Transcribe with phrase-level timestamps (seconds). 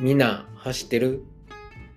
[0.00, 1.24] みんな走ってる？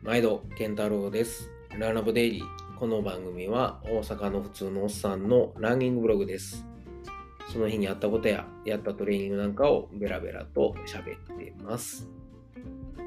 [0.02, 1.50] 毎度健太郎です。
[1.80, 2.78] ランナブデイリー。
[2.78, 6.66] この番組は大阪の普通のおっさんのランニングブログです。
[7.50, 12.10] その日にあったことややったトレーニングなんかをベラベラと喋っています。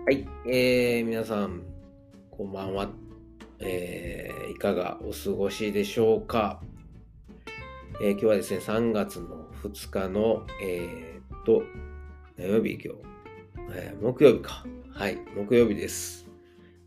[0.07, 1.61] はい、えー、皆さん、
[2.31, 2.89] こんばんは。
[3.59, 6.63] えー、いかがお過ごしでしょうか、
[8.01, 11.65] えー今日はですね、3月の2日の、えーっと、
[12.39, 13.16] 何曜日今日、
[13.73, 14.65] えー木曜日か。
[14.93, 16.27] はい、木曜日です。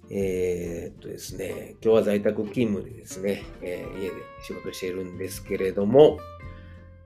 [0.10, 6.18] えーっとですね、今日は在宅勤務でですね、えー家で仕事しているんですけれども、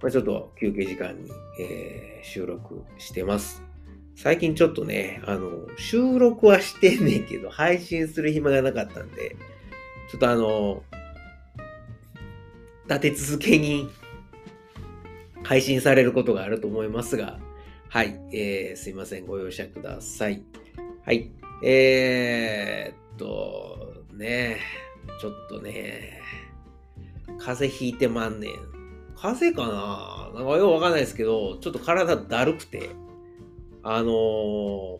[0.02, 3.62] まあ、ちょっと休憩時間に、えー収録してます。
[4.16, 9.36] 最近ちょっとね、あの、収録はしてんねんけど、配信する暇がなかったんで、
[10.10, 10.84] ちょっとあの、
[12.88, 13.90] 立て続けに
[15.44, 17.40] 配信されることがあると思いますが、
[17.94, 20.42] はい、えー、すいません、ご容赦ください。
[21.06, 21.30] はい、
[21.64, 24.58] えー、っと、ね、
[25.22, 26.20] ちょっとね、
[27.38, 28.52] 風邪ひいてまんねん。
[29.16, 29.72] 風邪か
[30.34, 30.40] な？
[30.40, 32.90] なんかよくわかんないですけど、ちょっと体だるくて、
[33.84, 35.00] あのー、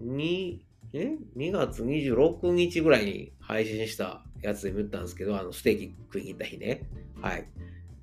[0.00, 6.82] に、え ?2 月26日ぐらいに配信したやつでも言ったんですけど、あの、ステーキ食いに行った日ね。
[7.22, 7.48] はい。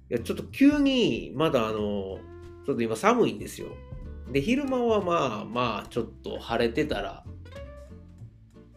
[0.10, 2.20] いや、ちょっと急に、まだあの、
[2.66, 3.68] ちょっと今寒いんですよ。
[4.32, 7.24] で、昼間はまあまあ、ちょっと晴れてたら、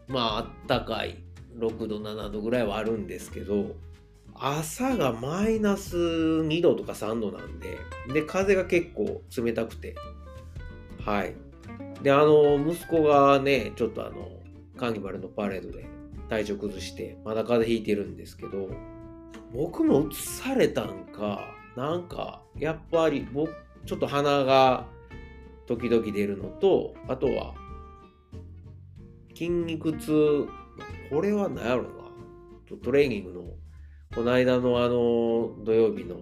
[0.07, 1.23] まあ、あったかい
[1.57, 3.75] 6度、7度ぐらいはあるんですけど、
[4.35, 7.77] 朝がマイナス2度とか3度なんで、
[8.13, 9.95] で、風が結構冷たくて、
[11.05, 11.35] はい。
[12.03, 14.29] で、あの、息子がね、ちょっとあの、
[14.77, 15.85] カーニバルのパレードで
[16.29, 18.69] 体調崩して、まだ風邪ひいてるんですけど、
[19.53, 23.51] 僕も移されたんか、なんか、やっぱり僕、
[23.85, 24.85] ちょっと鼻が
[25.69, 27.53] 時々出るのと、あとは、
[29.35, 30.47] 筋肉痛、
[31.11, 31.89] これは何やろな、
[32.83, 33.43] トレーニングの、
[34.15, 36.21] この間のあの、土曜日の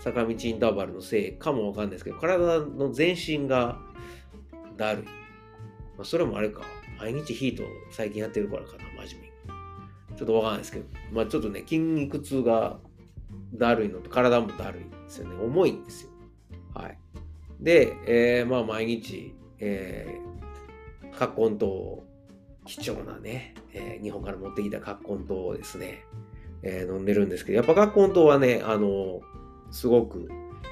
[0.00, 3.80] 坂道インターバルのせいかもわかんないですけど、体の全身が
[4.76, 5.04] だるい。
[5.04, 5.10] ま
[6.02, 6.60] あ、それもあれか、
[6.98, 9.52] 毎日ヒート最近やってるからかな、真面目
[10.12, 10.18] に。
[10.18, 12.78] ちょっとわかんないですけど、まあちょっとね、筋肉痛が
[13.54, 15.42] だるいのと体もだるいですよね。
[15.42, 16.10] 重いんですよ。
[16.74, 16.98] はい。
[17.64, 22.04] で、えーまあ毎日、えー、カッコン糖、
[22.66, 26.04] 貴重なね、えー日本から持ってきたカッコン糖をですね、
[26.62, 29.22] えー飲んでるんですけど、やっぱカッコン糖はね、あの
[29.70, 30.28] すごく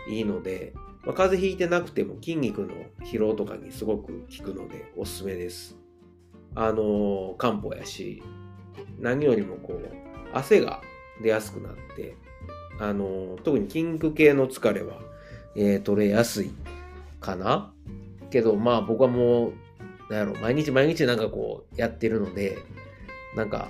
[0.09, 2.69] いいので、まあ、風邪ひいてなくても筋肉の
[3.05, 5.77] 疲労とかにすごく効くのでおすすめです。
[6.55, 8.23] あの漢方やし、
[9.01, 9.89] 何よりもこう、
[10.35, 10.83] 汗が
[11.23, 12.17] 出やすくなって、
[12.79, 15.01] あの特に筋肉系の疲れは、
[15.57, 16.51] えー取れやすい
[17.23, 17.73] かな？
[18.31, 19.53] けど、まあ僕はもう、
[20.13, 22.59] なんやろ、毎日毎日なんかこうやってるので、
[23.37, 23.69] なんか、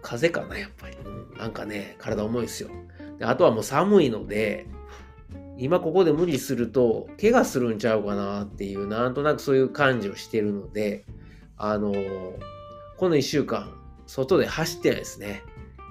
[0.00, 0.96] 風邪かな、やっぱり。
[1.04, 2.70] うんなんかね、体重いですよ。
[3.18, 4.66] であとはもう寒いので、
[5.56, 11.04] 今ここで無理すると、怪我するんちゃうかなっていう、なんとなくそういう感じをしてるので、
[11.56, 11.92] あの
[12.96, 13.72] この1週間、
[14.06, 15.42] 外で走ってないですね。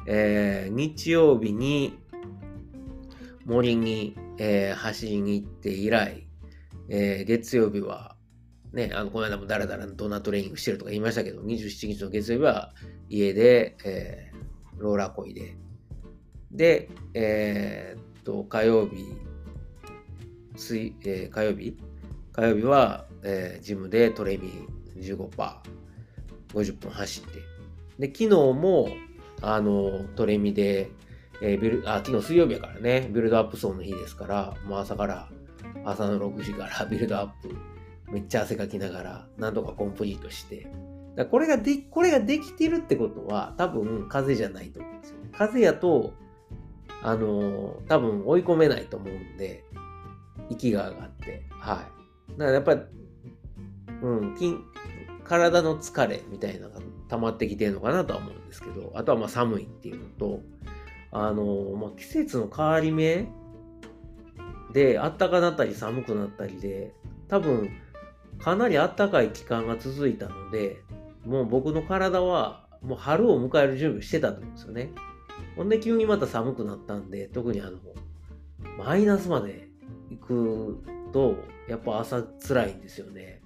[0.06, 1.98] えー日曜日に
[3.46, 6.28] 森に、えー走りに行って以来、
[6.90, 8.16] えー月曜日は、
[8.74, 12.74] ね、あの、この間もダラダラドナートレーニングしてるとか言いましたけど、27日の月曜日は
[13.10, 14.38] 家で、えー
[14.82, 15.58] ローラーこいで、
[16.52, 19.04] で、えーっと、火曜日、
[20.56, 21.78] 水えー火曜日？
[22.34, 24.52] 火曜日は、えージムでトレミ
[24.98, 25.30] 15%、
[26.54, 27.24] 50分走っ
[27.98, 28.08] て。
[28.08, 28.90] で、昨日も、
[29.42, 30.92] あの、トレミで、
[31.42, 35.30] えービル、あ、昨日水曜日やからね、ビルドアップ走の日ですから、もう朝から、
[35.86, 37.56] 朝の6時からビルドアップ、
[38.12, 40.68] めっちゃ汗かきながら、なんとかコンプリートして。
[41.16, 45.30] だこれがで、これができてるってことは、多分、風邪じゃないと思うんですよね。
[45.32, 46.14] 風邪やと、
[47.04, 49.64] あのー多分追い込めないと思うんで、
[50.50, 51.88] 息が上がって、は
[52.36, 52.40] い。
[52.40, 52.82] だからやっぱり、
[54.02, 54.56] うん、筋、
[55.24, 60.42] 体の疲れみたいなのが溜まってきてるのかなとは思うんですけど、あとはまあ寒いっていうのと、
[61.20, 63.28] あのまあ、季節の変わり目
[64.72, 66.94] で、暖かなったり寒くなったりで、
[67.28, 67.72] 多分、
[68.40, 70.78] かなり暖かい期間が続いたので、
[71.26, 74.92] もう僕の体は、もう春を迎える準備をしてたと思うんですよね。
[75.56, 77.80] ほんで急にまた寒くなったんで、特にあの、
[78.78, 79.68] マイナスまで
[80.12, 81.36] 行くと、
[81.68, 83.42] やっぱ朝辛いんですよね。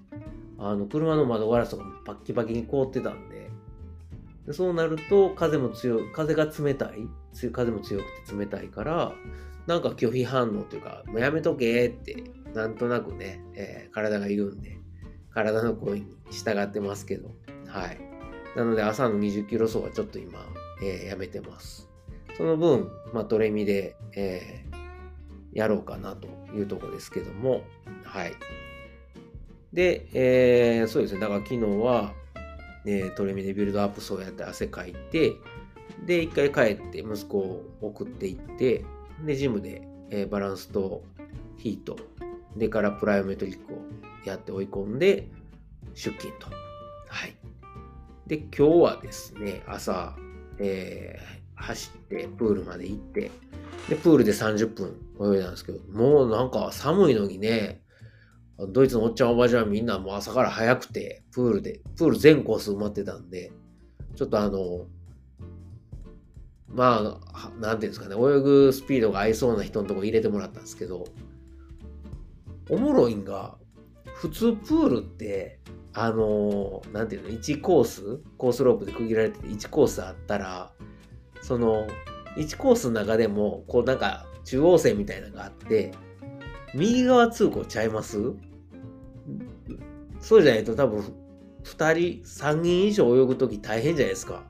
[0.57, 3.49] あの、車の窓ガラスとかもパッキパキに凍ってたんで、
[4.45, 7.07] でそうなると風も強い、風が冷たい、
[7.51, 9.13] 風も強くて冷たいから、
[9.67, 12.23] なんか拒否反応というか、もうやめとけって、
[12.53, 14.77] なんとなくね、えー体が言うんで、
[15.33, 17.29] 体の声に従ってますけど、
[17.67, 17.99] はい。
[18.55, 20.45] なので朝の20キロ走はちょっと今、
[20.81, 21.89] えー、やめてます。
[22.37, 27.63] その分、まあ、トレミで、えー、やろうかなというとこですけども、
[28.03, 28.33] はい。
[29.73, 31.21] で、えー、そうですね。
[31.21, 32.13] だから昨日は、
[32.83, 35.33] ね、トレミでビルドアップ走やって汗かいて、
[36.05, 38.85] で、一回帰って息子を送っていって、
[39.25, 41.03] で、ジムで、えー、バランスと
[41.57, 41.97] ヒート、
[42.55, 43.77] でからプライオメトリックを
[44.25, 45.29] やって追い込んで
[45.93, 46.47] 出勤と。
[47.07, 47.35] はい。
[48.27, 50.15] で、今日はですね、朝、
[50.59, 53.31] えー、走ってプールまで行って、
[53.89, 54.95] で、プールで30分
[55.33, 57.81] 泳いだんですけど、もうなんか寒いのにね、
[58.69, 63.51] ドイツのおっちゃんおばちゃんみんなもう朝から早くて、プールで、プール全コース埋まってたんで、
[64.15, 64.85] ちょっとあの、
[66.73, 71.05] まあ、なんていうんですかね、泳ぐスピードが合いそうな人のとこ入れてもらったんですけど、
[72.69, 73.57] おもろいんが、
[74.15, 75.59] 普通プールって、
[75.93, 80.71] あの、なんていうの、1コース、コースロープで区切られてて1コースあったら、
[81.41, 81.87] その、
[82.37, 85.91] 1コースの中でも、こうなんか中央線みたいなのがあって、
[86.73, 88.17] 右側通行ちゃいます？
[90.21, 91.03] そうじゃないと多分、
[91.65, 94.43] 2人、3人以上泳ぐとき大変じゃないですか。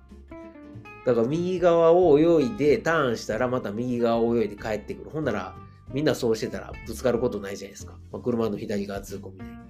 [1.05, 5.09] だから右側を泳いで、ターンしたらまた右側を泳いで帰ってくる。
[5.09, 5.55] ほんなら、
[5.91, 7.93] みんなそうしてたらぶつかることないじゃないですか。
[8.11, 9.61] まあ、車の左側通行みたいな。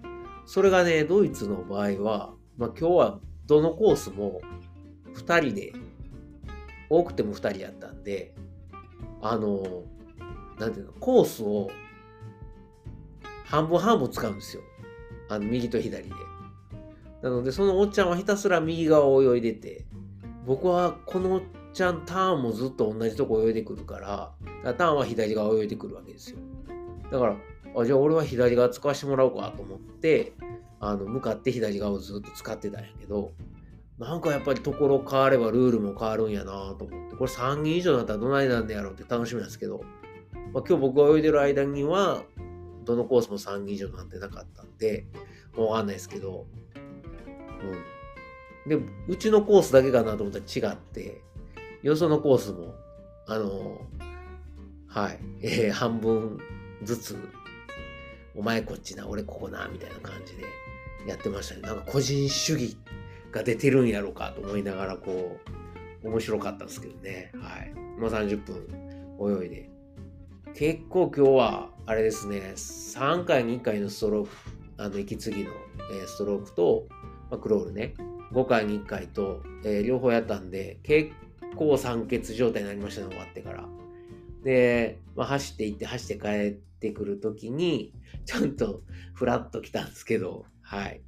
[0.46, 4.42] それがね、ドイツの場合は、まあ、今日はどのコースも
[5.16, 5.74] 2人で、
[6.90, 8.34] 多くても2人やったんで、
[9.22, 9.84] あの、
[10.60, 11.72] なんていうの、コースを
[13.46, 14.64] 半分半分使うんですよ。
[15.30, 16.16] あの、右と左で。
[17.22, 19.86] なので、そのおっちゃんはひたすら右側を泳いでて、
[20.46, 21.42] 僕はこの
[21.74, 24.34] ちゃんターンもずっと同じとこ泳いでくるから、か
[24.64, 26.38] らターンは左側泳いでくるわけですよ。
[27.12, 27.36] だから、
[27.78, 30.34] あじゃあ俺は左側使わせてもらおうかと思って、
[30.80, 33.32] あの向かって左側をずっと使ってたんやけど、
[34.00, 39.84] なんかやっぱりところ変わればルールも変わるんやなと思って、これ3人以上だったらどないなんでやろうって楽しみなんですけど、
[40.54, 42.24] まあ、今日僕が泳いでる間には、
[42.84, 45.06] どのコースも3人以上なんてなかったんで、
[45.56, 48.01] もうわかんないですけど、うん。
[48.68, 48.76] で、
[49.08, 51.22] うちのコースだけかなと思ったら違って、
[51.82, 52.76] よそのコースも、
[53.28, 53.82] あの、
[54.88, 56.38] はい、 えー、半分
[56.84, 57.18] ずつ、
[58.36, 60.44] お前こっちな、俺ここな、みたいな感じで
[61.08, 61.62] やってましたね。
[61.62, 62.78] なんか個人主義
[63.32, 65.40] が出てるんやろうかと思いながら、こ
[66.04, 67.32] う、面白かったんですけどね。
[67.36, 67.74] はい。
[68.00, 69.70] まあ30分泳いで。
[70.54, 74.32] 結構今日は、あれですね、3回に1回のストローク、
[74.78, 75.52] あの、息継ぎの、
[75.92, 76.88] えー、ストロークと、
[77.30, 77.96] まあ、クロールね、
[78.34, 81.12] 5回に1回と、えー、両方やったんで、結
[81.56, 83.68] 構酸欠状態になりましたね、終わってから。
[84.44, 87.94] で、まあ、走って行って走って帰ってくるときに、
[88.26, 88.82] ちゃんと
[89.14, 91.02] フラッと来たんですけど、はい。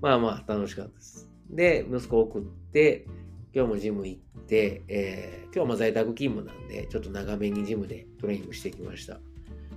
[0.00, 1.28] まあまあ楽しかったです。
[1.50, 3.06] で、息子を送って、
[3.52, 9.14] 今日もジム行って、えー、今日は在宅勤務なんで、ちょっと長めにジムでトレーニングしてきました。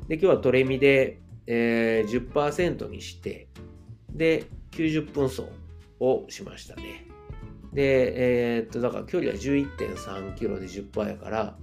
[0.07, 3.47] で、今日はトレミで、えー、10%にして、
[4.11, 5.45] で、90分走
[6.03, 7.05] をしましたね。
[7.71, 11.57] で、えー、っと、だから距離は11.3キロで10%やから、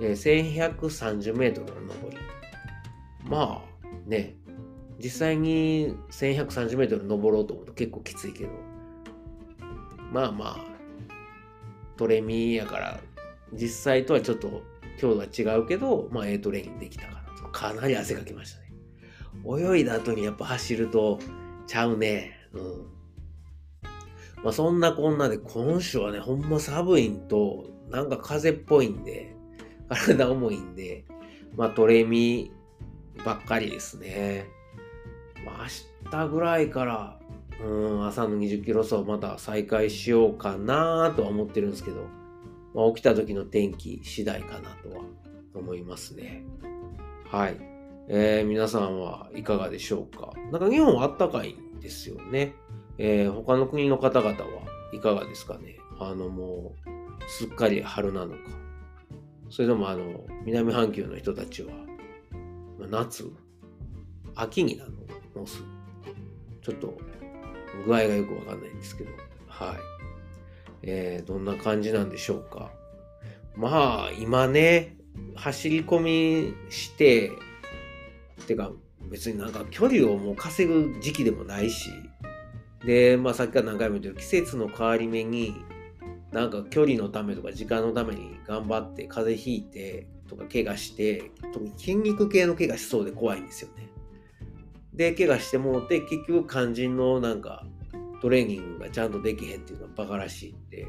[0.00, 2.16] えー、1130メートルの上り。
[3.24, 4.36] まあね、
[5.02, 8.50] 実際に1130メートル登ろうと思うと結構きついけど、
[10.12, 10.64] まあまあ、
[11.96, 13.00] トレミーやから、
[13.52, 14.62] 実際とはちょっと
[14.98, 17.48] 強度は違うけど、まあ A トレイングできたかなと。
[17.48, 18.68] かなり汗かきましたね。
[19.46, 21.18] 泳いだ後にやっぱ走ると
[21.66, 22.32] ちゃうね。
[22.52, 22.97] うん。
[24.44, 29.34] まあそんなこんなで今週はね、ほんま寒いんと、なんか風っぽいんで、
[29.88, 31.04] 体重いんで、
[31.56, 32.52] まあトレミ
[33.24, 34.46] ばっかりですね。
[35.44, 35.66] まあ
[36.04, 37.18] 明日ぐらいから、
[37.64, 42.02] うん、朝の20キロ走また再開しようかなとは思ってるんですけど、
[42.74, 45.02] まあ、起きた時の天気次第かなとは
[45.54, 46.44] 思いますね。
[47.24, 47.56] はい。
[48.08, 50.32] えー、皆さんはいかがでしょうか？
[50.52, 52.54] なんか日本はあったかいんですよね。
[52.98, 54.36] えー、他の国の方々は
[54.92, 55.76] いかがですかね？
[56.00, 58.38] あのもう、すっかり春なのか。
[59.50, 61.72] それでもあの、南半球の人たちは、
[62.90, 63.24] 夏
[64.34, 64.98] 秋になるの
[65.34, 65.62] もうす
[66.62, 66.98] ちょっと
[67.86, 69.10] 具合がよくわかんないんですけど、
[69.46, 69.76] はい。
[70.82, 72.70] えー、どんな感じなんでしょうか？
[73.56, 74.96] まあ、今ね、
[75.34, 77.32] 走り込みして、
[78.46, 78.70] てか、
[79.10, 81.90] 別になんか距離をもう稼ぐ時期でもないし、
[82.84, 85.54] で、まあさっきから何回も言ってる季節の変わり目に、
[86.32, 93.88] なんか距離のためとか時間のために頑張って風邪ひいてとか怪我して、特に筋肉系の怪我しそうで怖いんですよね。
[94.92, 97.64] で、怪我してもうて、結局肝心のなんか、
[98.20, 100.86] トレーニングがちゃんとできへんっていうのはバカらしいんで、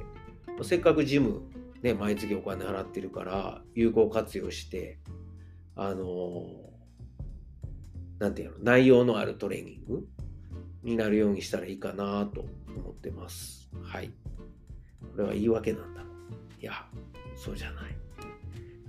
[0.64, 1.42] せっかくジム、
[1.84, 5.00] ね、毎月お金払ってるから、有効活用して、
[5.76, 6.50] あのー、
[8.20, 10.08] なんていうの、内容のあるトレーニング
[10.84, 12.46] になるようにしたらいいかなと
[12.76, 13.70] 思ってます。
[13.84, 14.12] はい。
[15.12, 16.62] これは言い訳なんだろう。
[16.62, 16.74] いや、
[17.36, 17.96] そうじゃない。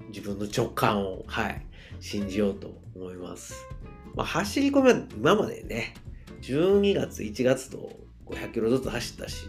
[0.09, 1.66] 自分の直感を、はい、
[2.00, 3.66] 信じようと思います。
[4.14, 5.94] まあ、走り込みは今までね、
[6.42, 7.90] 12月、1月と
[8.26, 9.47] 500キロずつ走ったし、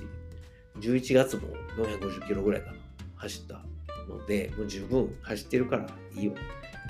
[0.79, 1.43] 11月も
[1.77, 2.77] 450キロぐらいかな、
[3.15, 3.62] 走った
[4.07, 6.33] ので、もう十分走ってるからいいよ。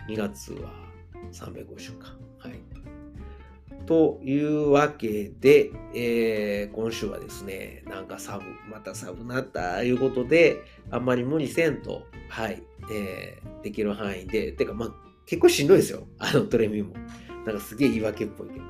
[0.07, 0.71] 2月は
[1.31, 2.20] 350か。
[3.85, 14.89] というわけで、えー、今週はですね、なんかサブ、またサブなったいうことで、あんまり無理せんと、はい、えー、できる範囲で、てか、まあ、
[15.25, 16.07] 結構しんどいですよ。
[16.19, 16.93] あのトレミも。
[17.45, 18.65] なんかすげえ言い訳っぽいけど。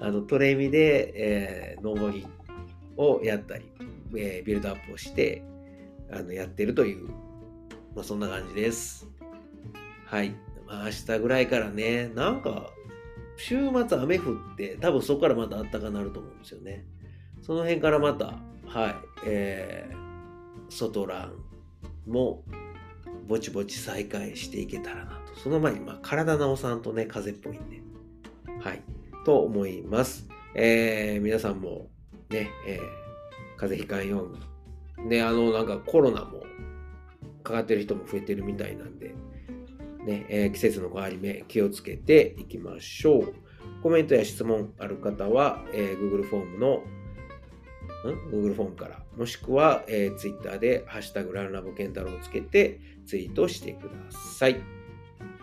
[0.00, 2.26] あのトレミで、えー、登り
[2.96, 3.64] をやったり、
[4.16, 5.42] えー、ビルドアップをして、
[6.10, 7.08] あのやってるという、
[7.94, 9.06] まあ、そんな感じです。
[10.06, 10.34] はい。
[10.66, 12.70] まあ、明日ぐらいからね、なんか、
[13.44, 13.58] 週
[13.88, 16.84] 末雨降って、多分そこからまた暖かなると思うんですよね。
[17.42, 18.94] その辺からまた、はい、
[19.26, 21.28] えー、外ラ
[22.06, 22.44] ンも
[23.26, 25.34] ぼちぼち再開していけたらなと。
[25.40, 27.82] その前に、まあ、体直さんとね、風邪っぽいんで、
[28.60, 28.82] はい、
[29.24, 30.28] と思います。
[30.54, 31.90] えー、皆さんも
[32.30, 35.08] ね、えー、風邪ひかんように。
[35.08, 36.44] ね、あの、なんかコロナも
[37.42, 39.16] かかってる人も増えてるみたいなんで、
[40.04, 43.34] ね、えー、季節の変わり目気をつけていきましょう。
[43.82, 46.82] コメントや質問ある方は、えー、Google フォームのん
[48.30, 54.60] ？Google フォームから、もしくは、えー、Twitter でハッシュタグランラボケンタロウをつけてツイートしてください。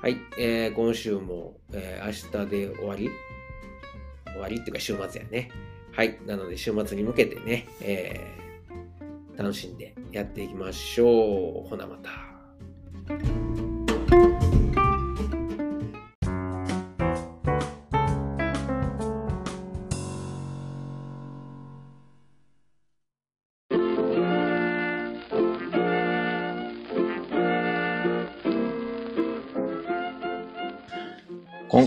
[0.02, 3.10] はい、えー、今週も、えー、明日で終わり？
[4.26, 5.50] 終わりっていうか週末やね。
[5.92, 11.68] はい、なので週末に向けてね、えー、楽しんでやっていきましょう。
[11.68, 12.29] ほなまた。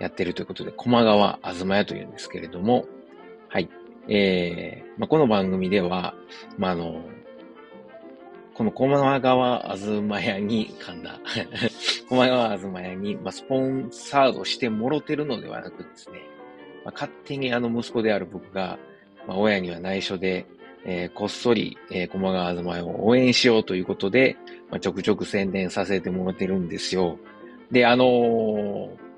[0.00, 2.86] やってるということで、駒川あずま屋というんですけれども、
[3.48, 3.68] はい。
[4.08, 6.14] えー、まあ、この番組では、
[6.58, 7.02] まあ、あの、
[8.54, 11.20] この駒川あずま屋に、噛んだ。
[12.08, 16.20] 駒川あずま屋に、まあ、スポンサードしてもろてるのではなくですね、
[16.84, 18.78] まあ、勝手にあの息子である僕が、
[19.26, 20.46] まあ、親には内緒で、
[20.84, 24.36] えー、こっそり、えー、駒川あずま屋を応援しようということで、
[24.70, 27.18] まあ、ちょくちょく宣伝させてもらってるんですよ。
[27.70, 28.88] で、あのー、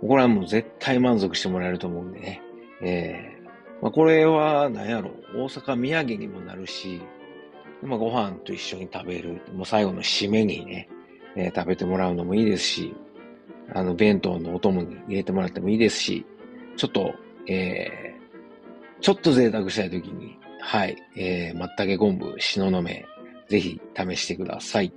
[0.00, 2.42] これはもう絶対満足してもらえると思うんでね、
[2.82, 3.38] え
[3.80, 7.00] まあ、これは何やろ、大阪土産にもなるし、
[7.82, 10.88] まあ、ご飯と一緒に食べる、もう最後の締めにね、
[11.36, 12.96] えー、食べてもらうのもいいですし、
[13.72, 16.26] あの、弁当のお供に入れてもらってもいいですし、
[16.76, 17.14] ちょっと、
[17.46, 23.06] えー、ちょっと贅沢したいときに、はい、えー、まったけ昆布、しののめ、
[23.48, 24.92] ぜひ試してください。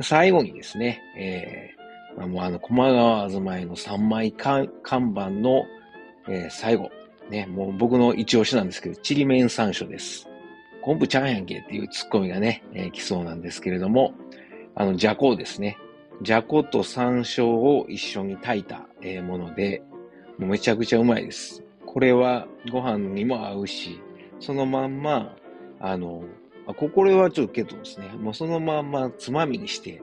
[0.00, 1.75] 最後にですね、えー、
[2.16, 5.66] もうあの、駒川あずまいの3枚看板の、
[6.28, 6.90] えー、最後、
[7.30, 10.28] ね、もう僕の一押しなんですけど、ちりめん山椒です。
[10.82, 14.14] 昆布ちゃんやんけっていうツッコミがね、えー、来そうなんですけれども、
[14.74, 15.78] あの、じゃこですね。
[16.22, 19.82] じゃこと山椒を一緒に炊いた、えー、もので、
[20.38, 21.62] もうめちゃくちゃうまいです。
[21.84, 24.00] これはご飯にも合うし、
[24.40, 25.36] そのまんま、
[25.80, 26.24] あの、
[26.66, 30.02] あこれはちょっとけどですね、もうそのまんまつまみにして、